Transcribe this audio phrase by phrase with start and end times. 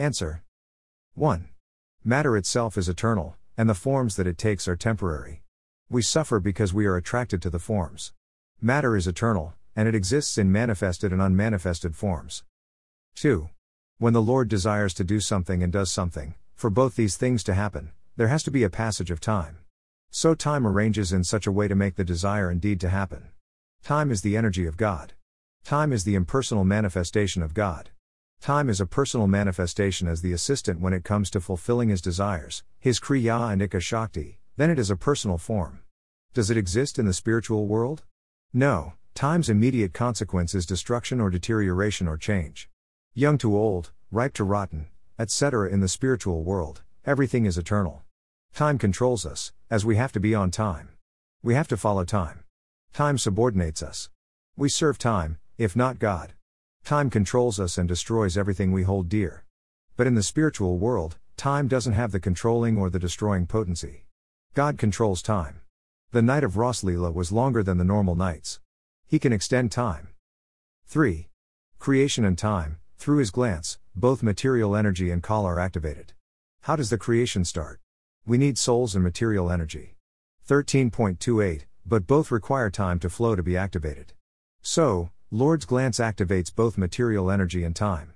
[0.00, 0.42] Answer
[1.12, 1.50] 1.
[2.02, 5.42] Matter itself is eternal, and the forms that it takes are temporary.
[5.90, 8.14] We suffer because we are attracted to the forms.
[8.62, 12.44] Matter is eternal, and it exists in manifested and unmanifested forms.
[13.16, 13.50] 2.
[13.98, 17.52] When the Lord desires to do something and does something, for both these things to
[17.52, 19.58] happen, there has to be a passage of time.
[20.10, 23.28] So time arranges in such a way to make the desire and deed to happen.
[23.82, 25.12] Time is the energy of God.
[25.62, 27.90] Time is the impersonal manifestation of God.
[28.40, 32.62] Time is a personal manifestation as the assistant when it comes to fulfilling his desires,
[32.78, 35.80] his Kriya and Iccha Shakti, then it is a personal form.
[36.32, 38.02] Does it exist in the spiritual world?
[38.54, 42.70] No, time's immediate consequence is destruction or deterioration or change.
[43.12, 44.86] Young to old, ripe to rotten,
[45.18, 45.68] etc.
[45.68, 48.04] In the spiritual world, everything is eternal.
[48.54, 50.88] Time controls us, as we have to be on time.
[51.42, 52.44] We have to follow time.
[52.94, 54.08] Time subordinates us.
[54.56, 56.32] We serve time, if not God.
[56.84, 59.44] Time controls us and destroys everything we hold dear.
[59.96, 64.06] But in the spiritual world, time doesn't have the controlling or the destroying potency.
[64.54, 65.60] God controls time.
[66.10, 68.60] The night of Ras Leela was longer than the normal nights.
[69.06, 70.08] He can extend time.
[70.86, 71.28] 3.
[71.78, 76.12] Creation and time, through his glance, both material energy and kal are activated.
[76.62, 77.80] How does the creation start?
[78.26, 79.96] We need souls and material energy.
[80.48, 84.12] 13.28, but both require time to flow to be activated.
[84.62, 88.14] So, Lord's glance activates both material energy and time.